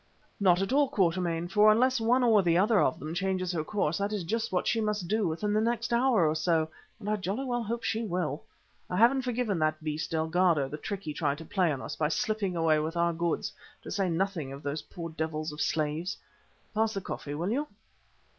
[0.39, 3.99] "Not at all, Quatermain, for unless one or the other of them changes her course
[3.99, 7.17] that is just what she must do within the next hour or so, and I
[7.17, 8.41] jolly well hope she will.
[8.89, 12.07] I haven't forgiven that beast, Delgado, the trick he tried to play on us by
[12.07, 13.53] slipping away with our goods,
[13.83, 16.17] to say nothing of those poor devils of slaves.
[16.73, 17.67] Pass the coffee, will you?"